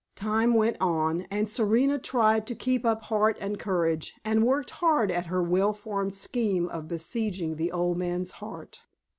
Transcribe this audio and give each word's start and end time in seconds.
Time 0.15 0.55
went 0.55 0.77
on, 0.81 1.27
and 1.29 1.47
Serena 1.47 1.99
tried 1.99 2.47
to 2.47 2.55
keep 2.55 2.87
up 2.87 3.03
heart 3.03 3.37
and 3.39 3.59
courage, 3.59 4.15
and 4.25 4.43
worked 4.43 4.71
hard 4.71 5.11
at 5.11 5.27
her 5.27 5.43
well 5.43 5.73
formed 5.73 6.15
scheme 6.15 6.67
of 6.69 6.87
besieging 6.87 7.55
the 7.57 7.71
old 7.71 7.99
man's 7.99 8.31
heart. 8.41 8.81